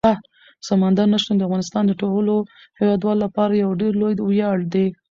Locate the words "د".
1.37-1.41, 1.87-1.93